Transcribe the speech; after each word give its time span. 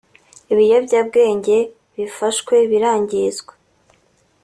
Ibiyobyabwenge 0.53 1.57
bifashwe 1.95 2.55
birangizwa 2.71 3.53